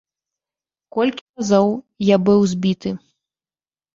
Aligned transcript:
Колькі 0.95 1.23
разоў 1.41 1.69
я 2.07 2.17
быў 2.29 2.39
збіты. 2.53 2.89